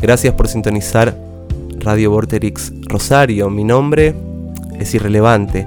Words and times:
Gracias 0.00 0.32
por 0.32 0.48
sintonizar 0.48 1.14
Radio 1.80 2.10
Vorterix 2.10 2.72
Rosario. 2.88 3.50
Mi 3.50 3.64
nombre 3.64 4.14
es 4.78 4.94
irrelevante, 4.94 5.66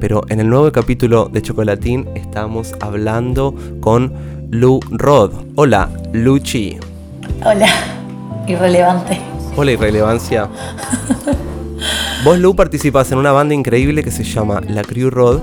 pero 0.00 0.22
en 0.30 0.40
el 0.40 0.48
nuevo 0.48 0.72
capítulo 0.72 1.28
de 1.28 1.42
Chocolatín 1.42 2.08
estamos 2.14 2.74
hablando 2.80 3.54
con 3.80 4.10
Lu 4.48 4.80
Rod. 4.90 5.32
Hola, 5.56 5.90
Luchi. 6.14 6.78
Hola, 7.44 7.68
irrelevante. 8.46 9.20
Hola, 9.54 9.72
irrelevancia. 9.72 10.48
Vos, 12.24 12.38
Lu, 12.38 12.56
participás 12.56 13.12
en 13.12 13.18
una 13.18 13.32
banda 13.32 13.54
increíble 13.54 14.02
que 14.02 14.10
se 14.10 14.24
llama 14.24 14.62
La 14.66 14.82
Crew 14.82 15.10
Rod, 15.10 15.40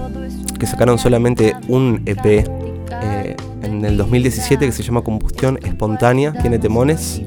que 0.58 0.66
sacaron 0.66 0.98
solamente 0.98 1.56
un 1.68 2.02
EP 2.08 2.26
eh, 2.26 3.36
en 3.62 3.86
el 3.86 3.98
2017 3.98 4.66
que 4.66 4.72
se 4.72 4.82
llama 4.82 5.04
Combustión 5.04 5.60
Espontánea, 5.64 6.34
tiene 6.34 6.58
temones, 6.58 7.22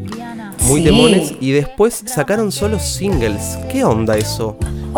muy 0.64 0.80
Sí. 0.80 0.86
temones, 0.86 1.32
y 1.40 1.52
después 1.52 2.02
sacaron 2.06 2.50
solo 2.52 2.78
singles. 2.78 3.58
¿Qué 3.70 3.84
onda 3.84 4.16
eso? 4.16 4.56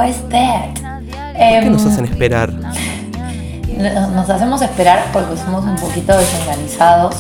Is 0.09 0.17
that? 0.31 0.75
¿Por 0.75 1.33
qué 1.35 1.57
Em, 1.59 1.73
nos 1.73 1.85
hacen 1.87 2.05
esperar? 2.07 2.53
nos- 2.53 4.11
nos 4.13 4.31
hacemos 4.31 4.63
esperar 4.63 5.05
porque 5.13 5.37
somos 5.37 5.65
un 5.65 5.77
poquito 5.77 6.17
desorganizados 6.17 7.15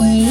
y 0.00 0.30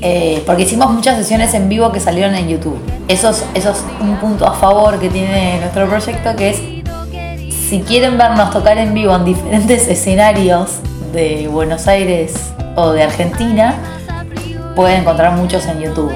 eh, 0.00 0.42
porque 0.46 0.62
hicimos 0.62 0.92
muchas 0.92 1.16
sesiones 1.16 1.54
en 1.54 1.68
vivo 1.68 1.90
que 1.92 1.98
salieron 2.00 2.34
en 2.36 2.48
YouTube. 2.48 2.78
Eso 3.08 3.30
es, 3.30 3.44
eso 3.54 3.70
es 3.70 3.78
un 4.00 4.16
punto 4.16 4.46
a 4.46 4.54
favor 4.54 4.98
que 5.00 5.08
tiene 5.08 5.58
nuestro 5.58 5.88
proyecto 5.88 6.36
que 6.36 6.50
es 6.50 6.60
si 7.68 7.80
quieren 7.80 8.16
vernos 8.16 8.50
tocar 8.50 8.78
en 8.78 8.94
vivo 8.94 9.14
en 9.16 9.24
diferentes 9.24 9.88
escenarios 9.88 10.70
de 11.12 11.48
Buenos 11.48 11.86
Aires 11.88 12.32
o 12.76 12.90
de 12.92 13.02
Argentina, 13.02 13.74
pueden 14.76 15.00
encontrar 15.00 15.32
muchos 15.36 15.66
en 15.66 15.80
YouTube. 15.80 16.12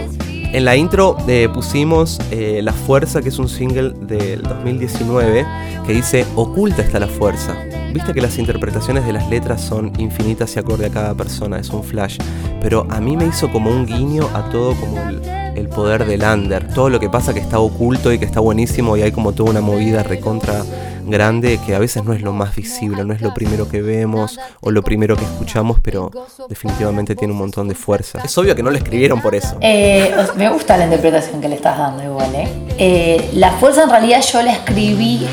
En 0.53 0.67
la 0.67 0.77
intro 0.77 1.17
eh, 1.29 1.49
pusimos 1.53 2.19
eh, 2.31 2.61
La 2.63 2.75
Fuerza, 2.75 3.23
que 3.23 3.31
es 3.31 3.39
un 3.39 3.49
single 3.49 3.95
del 4.01 4.43
2019, 4.43 5.47
que 5.87 5.93
dice 5.95 6.27
Oculta 6.37 6.83
está 6.83 7.01
la 7.01 7.07
fuerza. 7.07 7.57
Viste 7.95 8.13
que 8.13 8.21
las 8.21 8.37
interpretaciones 8.37 9.07
de 9.07 9.15
las 9.15 9.31
letras 9.31 9.63
son 9.63 9.99
infinitas 9.99 10.55
y 10.55 10.59
acorde 10.59 10.85
a 10.85 10.91
cada 10.91 11.15
persona, 11.15 11.59
es 11.59 11.71
un 11.71 11.83
flash. 11.83 12.19
Pero 12.61 12.87
a 12.91 13.01
mí 13.01 13.17
me 13.17 13.25
hizo 13.25 13.51
como 13.51 13.71
un 13.71 13.87
guiño 13.87 14.29
a 14.35 14.51
todo 14.51 14.75
como 14.75 14.99
el, 14.99 15.23
el 15.57 15.69
poder 15.69 16.05
del 16.05 16.23
under. 16.23 16.69
Todo 16.69 16.91
lo 16.91 17.01
que 17.01 17.09
pasa 17.09 17.33
que 17.33 17.41
está 17.41 17.59
oculto 17.59 18.13
y 18.13 18.19
que 18.19 18.27
está 18.27 18.41
buenísimo 18.41 18.99
y 18.99 19.03
hay 19.03 19.13
como 19.13 19.33
toda 19.33 19.51
una 19.51 19.63
movida 19.63 20.03
recontra 20.03 20.65
grande 21.07 21.59
que 21.65 21.75
a 21.75 21.79
veces 21.79 22.05
no 22.05 22.13
es 22.13 22.23
lo 22.23 22.33
más 22.33 22.55
visible, 22.55 23.05
no 23.05 23.13
es 23.13 23.21
lo 23.21 23.35
primero 23.35 23.69
que 23.69 23.83
vemos 23.83 24.39
o 24.61 24.71
lo 24.71 24.83
primero 24.83 25.17
que 25.17 25.25
escuchamos, 25.25 25.79
pero 25.81 26.11
definitivamente 26.49 27.15
tiene 27.17 27.33
un 27.33 27.39
montón 27.39 27.69
de 27.69 27.75
fuerza. 27.75 28.21
Es 28.25 28.37
obvio 28.39 28.55
que 28.55 28.63
no 28.63 28.71
lo 28.71 28.77
escribieron 28.77 29.21
por 29.21 29.35
eso. 29.35 29.57
Eh, 29.61 30.15
me 30.37 30.49
gusta 30.49 30.77
la 30.77 30.85
interpretación 30.85 31.41
que 31.41 31.49
le 31.49 31.57
estás 31.57 31.79
dando 31.79 32.03
igual, 32.03 32.35
¿eh? 32.35 32.49
Eh, 32.79 33.31
La 33.35 33.53
fuerza 33.53 33.85
en 33.85 33.91
realidad 33.91 34.21
yo 34.23 34.43
la 34.43 34.53
escribí... 34.53 35.27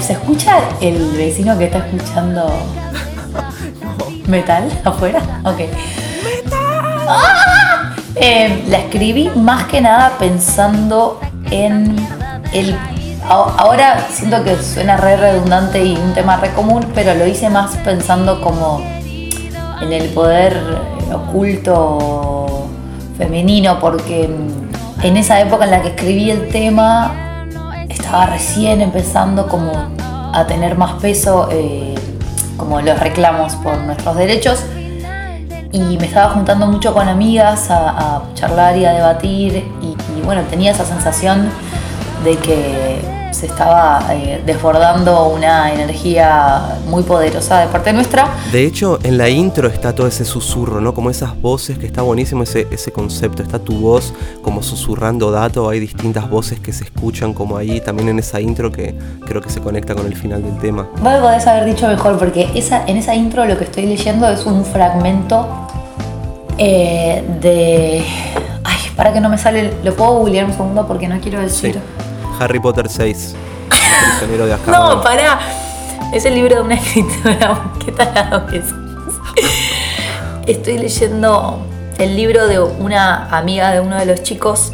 ¿Se 0.00 0.14
escucha 0.14 0.58
el 0.80 1.12
vecino 1.12 1.56
que 1.56 1.66
está 1.66 1.78
escuchando 1.78 2.52
metal 4.26 4.68
afuera? 4.84 5.40
Ok. 5.44 5.60
¡Ah! 7.08 7.94
Eh, 8.16 8.64
la 8.68 8.78
escribí 8.78 9.30
más 9.36 9.64
que 9.66 9.80
nada 9.80 10.18
pensando 10.18 11.20
en 11.50 11.96
el... 12.52 12.76
Ahora 13.28 14.06
siento 14.10 14.42
que 14.42 14.56
suena 14.56 14.96
re 14.96 15.16
redundante 15.16 15.84
y 15.84 15.96
un 15.96 16.12
tema 16.12 16.36
re 16.36 16.50
común, 16.52 16.84
pero 16.94 17.14
lo 17.14 17.26
hice 17.26 17.48
más 17.48 17.76
pensando 17.78 18.40
como 18.40 18.82
en 19.80 19.92
el 19.92 20.08
poder 20.10 20.56
oculto 21.12 22.66
femenino, 23.16 23.78
porque 23.80 24.28
en 25.02 25.16
esa 25.16 25.40
época 25.40 25.64
en 25.64 25.70
la 25.70 25.82
que 25.82 25.88
escribí 25.88 26.30
el 26.30 26.48
tema 26.48 27.46
estaba 27.88 28.26
recién 28.26 28.80
empezando 28.80 29.46
como 29.46 29.72
a 30.32 30.46
tener 30.46 30.76
más 30.76 30.94
peso 30.94 31.48
eh, 31.50 31.94
como 32.56 32.80
los 32.80 32.98
reclamos 32.98 33.54
por 33.56 33.78
nuestros 33.78 34.16
derechos. 34.16 34.64
Y 35.70 35.96
me 35.96 36.06
estaba 36.06 36.34
juntando 36.34 36.66
mucho 36.66 36.92
con 36.92 37.08
amigas 37.08 37.70
a, 37.70 38.22
charlar 38.34 38.76
y 38.76 38.84
a 38.84 38.92
debatir 38.92 39.64
y 39.80 40.20
bueno, 40.22 40.42
tenía 40.50 40.72
esa 40.72 40.84
sensación 40.84 41.48
de 42.24 42.36
que 42.36 43.11
se 43.42 43.48
estaba 43.48 44.00
eh, 44.12 44.40
desbordando 44.46 45.26
una 45.26 45.72
energía 45.72 46.78
muy 46.86 47.02
poderosa 47.02 47.58
de 47.58 47.66
parte 47.66 47.92
nuestra 47.92 48.28
De 48.52 48.64
hecho, 48.64 49.00
en 49.02 49.18
la 49.18 49.28
intro 49.28 49.66
está 49.66 49.92
todo 49.92 50.06
ese 50.06 50.24
susurro, 50.24 50.80
¿no? 50.80 50.94
Como 50.94 51.10
esas 51.10 51.40
voces, 51.40 51.76
que 51.76 51.86
está 51.86 52.02
buenísimo 52.02 52.44
ese, 52.44 52.68
ese 52.70 52.92
concepto. 52.92 53.42
Está 53.42 53.58
tu 53.58 53.80
voz 53.80 54.14
como 54.42 54.62
susurrando 54.62 55.32
datos, 55.32 55.68
hay 55.72 55.80
distintas 55.80 56.30
voces 56.30 56.60
que 56.60 56.72
se 56.72 56.84
escuchan 56.84 57.34
como 57.34 57.56
ahí, 57.56 57.80
también 57.80 58.10
en 58.10 58.20
esa 58.20 58.40
intro 58.40 58.70
que 58.70 58.94
creo 59.26 59.40
que 59.40 59.50
se 59.50 59.60
conecta 59.60 59.96
con 59.96 60.06
el 60.06 60.14
final 60.14 60.40
del 60.40 60.56
tema. 60.58 60.86
Vos 61.00 61.14
podés 61.20 61.44
haber 61.48 61.64
dicho 61.64 61.88
mejor 61.88 62.20
porque 62.20 62.48
esa, 62.54 62.86
en 62.86 62.96
esa 62.96 63.12
intro 63.16 63.44
lo 63.44 63.58
que 63.58 63.64
estoy 63.64 63.86
leyendo 63.86 64.28
es 64.28 64.46
un 64.46 64.64
fragmento 64.64 65.48
eh, 66.58 67.24
de... 67.40 68.04
Ay, 68.62 68.78
para 68.94 69.12
que 69.12 69.20
no 69.20 69.28
me 69.28 69.36
sale... 69.36 69.72
Lo 69.82 69.96
puedo 69.96 70.12
googlear 70.18 70.46
un 70.46 70.52
segundo 70.52 70.86
porque 70.86 71.08
no 71.08 71.18
quiero 71.18 71.40
decir... 71.40 71.80
Harry 72.38 72.60
Potter 72.60 72.88
6, 72.88 73.34
el 73.70 74.10
prisionero 74.10 74.46
de 74.46 74.52
Azkaban. 74.54 74.96
No, 74.96 75.02
pará. 75.02 75.40
Es 76.12 76.24
el 76.24 76.34
libro 76.34 76.56
de 76.56 76.62
una 76.62 76.74
escritora. 76.76 77.72
¿Qué 77.84 77.92
talado 77.92 78.46
que 78.46 78.60
sos? 78.60 78.72
Estoy 80.46 80.78
leyendo 80.78 81.64
el 81.98 82.16
libro 82.16 82.46
de 82.48 82.58
una 82.60 83.28
amiga 83.36 83.70
de 83.70 83.80
uno 83.80 83.96
de 83.96 84.06
los 84.06 84.22
chicos 84.22 84.72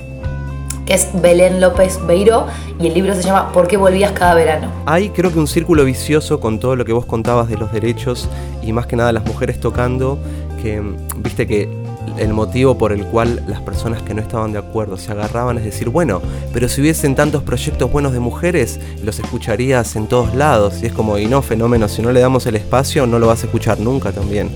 que 0.86 0.94
es 0.94 1.10
Belén 1.12 1.60
López 1.60 2.00
Beiro 2.06 2.46
y 2.80 2.86
el 2.86 2.94
libro 2.94 3.14
se 3.14 3.22
llama 3.22 3.52
¿Por 3.52 3.69
qué 3.69 3.76
volvías 3.76 4.12
cada 4.12 4.34
verano? 4.34 4.70
Hay 4.86 5.10
creo 5.10 5.30
que 5.30 5.38
un 5.38 5.46
círculo 5.46 5.84
vicioso 5.84 6.40
con 6.40 6.58
todo 6.58 6.76
lo 6.76 6.86
que 6.86 6.94
vos 6.94 7.04
contabas 7.04 7.48
de 7.48 7.58
los 7.58 7.70
derechos 7.70 8.26
y 8.62 8.72
más 8.72 8.86
que 8.86 8.96
nada 8.96 9.12
las 9.12 9.26
mujeres 9.26 9.60
tocando, 9.60 10.19
que 10.62 10.80
mm, 10.80 10.96
viste 11.19 11.46
que 11.46 11.69
el 12.16 12.32
motivo 12.32 12.78
por 12.78 12.92
el 12.92 13.04
cual 13.06 13.42
las 13.46 13.60
personas 13.60 14.02
que 14.02 14.14
no 14.14 14.22
estaban 14.22 14.52
de 14.52 14.58
acuerdo 14.58 14.96
se 14.96 15.12
agarraban 15.12 15.58
es 15.58 15.64
decir, 15.64 15.88
bueno, 15.88 16.22
pero 16.52 16.69
si 16.69 16.80
hubiesen 16.80 17.14
tantos 17.14 17.42
proyectos 17.42 17.91
buenos 17.91 18.12
de 18.12 18.20
mujeres, 18.20 18.80
los 19.02 19.19
escucharías 19.19 19.96
en 19.96 20.06
todos 20.06 20.34
lados. 20.34 20.82
Y 20.82 20.86
es 20.86 20.92
como, 20.92 21.19
y 21.19 21.26
no, 21.26 21.42
fenómeno, 21.42 21.88
si 21.88 22.02
no 22.02 22.12
le 22.12 22.20
damos 22.20 22.46
el 22.46 22.56
espacio, 22.56 23.06
no 23.06 23.19
lo 23.19 23.26
vas 23.26 23.42
a 23.42 23.46
escuchar 23.46 23.80
nunca 23.80 24.12
también. 24.12 24.50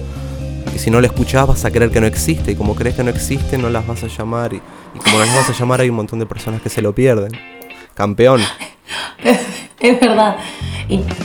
Y 0.74 0.78
si 0.78 0.90
no 0.90 1.00
lo 1.00 1.06
escuchás, 1.06 1.46
vas 1.46 1.64
a 1.64 1.70
creer 1.70 1.90
que 1.90 2.00
no 2.00 2.06
existe. 2.06 2.52
Y 2.52 2.54
como 2.54 2.74
crees 2.74 2.96
que 2.96 3.04
no 3.04 3.10
existe, 3.10 3.58
no 3.58 3.69
las 3.69 3.86
vas 3.86 4.02
a 4.04 4.06
llamar. 4.06 4.54
Y, 4.54 4.56
y 4.56 4.98
como 4.98 5.19
las 5.19 5.34
vas 5.34 5.50
a 5.50 5.52
llamar, 5.52 5.80
hay 5.80 5.90
un 5.90 5.96
montón 5.96 6.19
de 6.19 6.26
personas 6.26 6.62
que 6.62 6.69
se 6.69 6.80
lo 6.80 6.94
pierden. 6.94 7.32
Campeón. 7.94 8.40
Es 9.82 10.00
verdad. 10.00 10.36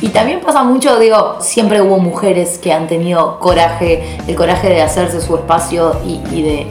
Y, 0.02 0.08
también 0.10 0.40
pasa 0.42 0.64
mucho, 0.64 0.98
digo, 1.00 1.38
siempre 1.40 1.82
hubo 1.82 2.00
mujeres 2.00 2.58
que 2.58 2.72
han 2.72 2.88
tenido 2.88 3.40
coraje, 3.40 4.18
el 4.28 4.36
coraje 4.36 4.70
de 4.70 4.82
hacerse 4.82 5.20
su 5.22 5.36
espacio 5.36 6.00
y, 6.06 6.22
y 6.32 6.42
de 6.42 6.68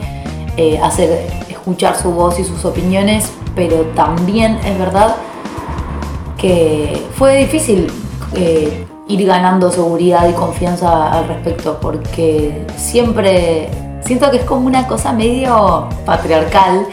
eh, 0.57 0.79
hacer 0.81 1.27
escuchar 1.49 1.95
su 1.95 2.11
voz 2.11 2.39
y 2.39 2.43
sus 2.43 2.65
opiniones, 2.65 3.31
pero 3.55 3.81
también 3.95 4.57
es 4.65 4.79
verdad 4.79 5.15
que 6.37 7.05
fue 7.13 7.37
difícil 7.37 7.91
eh, 8.35 8.85
ir 9.07 9.25
ganando 9.25 9.71
seguridad 9.71 10.27
y 10.29 10.33
confianza 10.33 11.11
al 11.11 11.27
respecto, 11.27 11.79
porque 11.79 12.65
siempre 12.75 13.69
siento 14.01 14.31
que 14.31 14.37
es 14.37 14.43
como 14.43 14.65
una 14.65 14.87
cosa 14.87 15.13
medio 15.13 15.87
patriarcal 16.05 16.87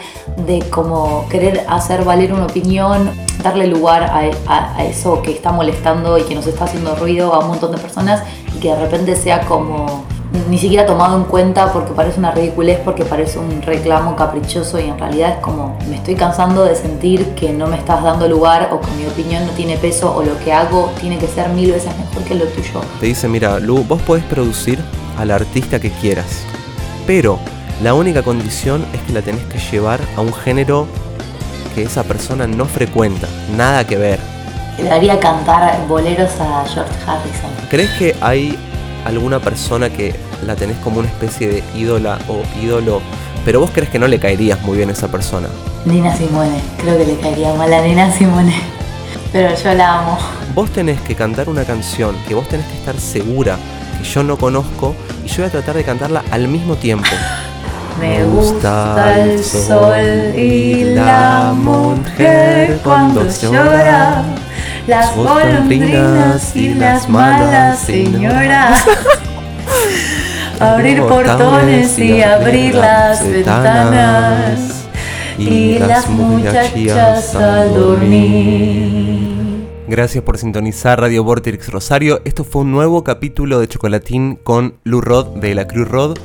de 0.45 0.59
como 0.69 1.27
querer 1.29 1.65
hacer 1.69 2.03
valer 2.03 2.33
una 2.33 2.45
opinión, 2.45 3.11
darle 3.41 3.67
lugar 3.67 4.03
a, 4.03 4.83
eso 4.83 5.21
que 5.21 5.31
está 5.31 5.51
molestando 5.51 6.17
y 6.17 6.23
que 6.23 6.35
nos 6.35 6.47
está 6.47 6.65
haciendo 6.65 6.95
ruido 6.95 7.33
a 7.33 7.39
un 7.39 7.47
montón 7.47 7.71
de 7.71 7.77
personas 7.77 8.23
y 8.55 8.59
que 8.59 8.69
de 8.69 8.75
repente 8.75 9.15
sea 9.15 9.41
como 9.41 10.03
ni 10.49 10.57
siquiera 10.57 10.85
tomado 10.85 11.17
en 11.17 11.23
cuenta 11.23 11.71
porque 11.71 11.93
parece 11.93 12.19
una 12.19 12.31
ridiculez, 12.31 12.79
porque 12.83 13.05
parece 13.05 13.39
un 13.39 13.61
reclamo 13.61 14.15
caprichoso 14.15 14.79
y 14.79 14.83
en 14.83 14.97
realidad 14.97 15.31
es 15.31 15.37
como 15.37 15.77
me 15.89 15.95
estoy 15.95 16.15
cansando 16.15 16.65
de 16.65 16.75
sentir 16.75 17.25
que 17.35 17.53
no 17.53 17.67
me 17.67 17.77
estás 17.77 18.03
dando 18.03 18.27
lugar 18.27 18.69
o 18.73 18.81
que 18.81 18.91
mi 18.91 19.05
opinión 19.05 19.45
no 19.45 19.51
tiene 19.53 19.77
peso 19.77 20.13
o 20.13 20.23
lo 20.23 20.37
que 20.39 20.51
hago 20.51 20.91
tiene 20.99 21.17
que 21.17 21.27
ser 21.27 21.49
mil 21.49 21.71
veces 21.71 21.91
mejor 21.97 22.23
que 22.23 22.35
lo 22.35 22.45
tuyo. 22.45 22.81
Te 22.99 23.05
dice, 23.07 23.27
mira, 23.27 23.59
Lu, 23.59 23.83
vos 23.83 24.01
podés 24.01 24.23
producir 24.25 24.79
al 25.17 25.31
artista 25.31 25.79
que 25.79 25.89
quieras, 25.89 26.45
pero 27.05 27.39
la 27.83 27.93
única 27.93 28.23
condición 28.23 28.85
es 28.93 29.01
que 29.01 29.13
la 29.13 29.21
tenés 29.21 29.43
que 29.45 29.59
llevar 29.59 29.99
a 30.15 30.21
un 30.21 30.33
género 30.33 30.87
que 31.73 31.83
esa 31.83 32.03
persona 32.03 32.47
no 32.47 32.65
frecuenta, 32.65 33.27
nada 33.55 33.85
que 33.85 33.97
ver. 33.97 34.19
Le 34.77 34.85
daría 34.85 35.19
cantar 35.19 35.85
boleros 35.87 36.31
a 36.39 36.65
George 36.65 36.93
Harrison. 37.05 37.51
¿Crees 37.69 37.91
que 37.91 38.15
hay 38.21 38.57
alguna 39.05 39.39
persona 39.39 39.89
que 39.89 40.15
la 40.45 40.55
tenés 40.55 40.77
como 40.77 40.99
una 40.99 41.09
especie 41.09 41.47
de 41.47 41.63
ídola 41.75 42.17
o 42.27 42.41
ídolo, 42.61 43.01
pero 43.43 43.59
vos 43.59 43.71
crees 43.71 43.89
que 43.89 43.99
no 43.99 44.07
le 44.07 44.19
caerías 44.19 44.61
muy 44.61 44.77
bien 44.77 44.89
a 44.89 44.93
esa 44.93 45.09
persona? 45.09 45.49
Nina 45.85 46.15
Simone, 46.15 46.61
creo 46.77 46.97
que 46.97 47.05
le 47.05 47.17
caería 47.19 47.53
mal 47.53 47.71
a 47.73 47.81
Nina 47.81 48.11
Simone. 48.11 48.55
Pero 49.31 49.53
yo 49.53 49.73
la 49.73 49.99
amo. 49.99 50.17
Vos 50.53 50.71
tenés 50.71 51.01
que 51.01 51.13
cantar 51.13 51.49
una 51.49 51.65
canción 51.65 52.15
que 52.25 52.33
vos 52.33 52.47
tenés 52.47 52.65
que 52.67 52.75
estar 52.75 52.97
segura 52.97 53.57
que 53.97 54.03
yo 54.03 54.23
no 54.23 54.37
conozco 54.37 54.95
y 55.23 55.27
yo 55.27 55.37
voy 55.37 55.45
a 55.45 55.49
tratar 55.51 55.75
de 55.75 55.83
cantarla 55.83 56.23
al 56.31 56.47
mismo 56.47 56.75
tiempo. 56.75 57.09
Me 57.99 58.23
gusta 58.25 59.15
el 59.21 59.43
sol 59.43 60.35
y 60.35 60.83
la 60.95 61.53
mujer 61.55 62.79
cuando 62.83 63.25
llora. 63.25 64.23
Las 64.85 65.15
golondrinas 65.15 66.55
y 66.55 66.73
las 66.73 67.07
malas 67.09 67.79
señoras. 67.79 68.83
Abrir 70.59 71.01
portones 71.03 71.97
y 71.97 72.21
abrir 72.21 72.75
las 72.75 73.25
ventanas. 73.27 74.85
Y 75.37 75.79
las 75.79 76.07
muchachas 76.09 77.35
al 77.35 77.73
dormir. 77.73 79.14
Gracias 79.95 80.25
por 80.25 80.37
sintonizar 80.37 80.99
Radio 80.99 81.23
Vortex 81.23 81.69
Rosario. 81.69 82.19
Esto 82.25 82.43
fue 82.43 82.63
un 82.63 82.71
nuevo 82.73 83.05
capítulo 83.05 83.61
de 83.61 83.69
Chocolatín 83.69 84.35
con 84.35 84.77
Lu 84.83 84.99
Rod 84.99 85.37
de 85.37 85.55
la 85.55 85.67
Cruz 85.67 85.87
Rod. 85.87 86.17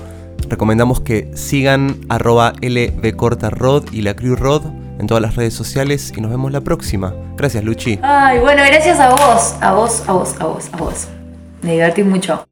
Recomendamos 0.48 1.00
que 1.00 1.30
sigan 1.36 2.00
arroba 2.08 2.52
lbcortarod 2.62 3.92
y 3.92 4.02
la 4.02 4.14
Cruz 4.14 4.40
Rod 4.40 4.62
en 4.98 5.06
todas 5.06 5.22
las 5.22 5.36
redes 5.36 5.54
sociales 5.54 6.12
y 6.16 6.20
nos 6.20 6.32
vemos 6.32 6.50
la 6.50 6.62
próxima. 6.62 7.14
Gracias, 7.36 7.62
Luchi. 7.62 8.00
Ay, 8.02 8.40
bueno, 8.40 8.60
gracias 8.66 8.98
a 8.98 9.10
vos, 9.10 9.54
a 9.60 9.72
vos, 9.72 10.02
a 10.08 10.12
vos, 10.14 10.34
a 10.40 10.46
vos, 10.46 10.68
a 10.72 10.76
vos. 10.76 11.06
Me 11.62 11.74
divertí 11.74 12.02
mucho. 12.02 12.44